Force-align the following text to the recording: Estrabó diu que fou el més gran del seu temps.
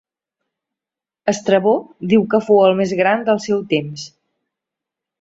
Estrabó 1.33 1.75
diu 2.15 2.25
que 2.33 2.41
fou 2.49 2.65
el 2.71 2.75
més 2.83 2.97
gran 3.05 3.25
del 3.31 3.45
seu 3.49 3.65
temps. 3.77 4.11